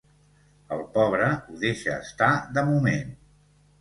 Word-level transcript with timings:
El 0.77 0.81
pobre 0.95 1.27
ho 1.33 1.59
deixa 1.65 1.99
estar, 2.07 2.31
de 2.59 2.65
moment. 2.71 3.15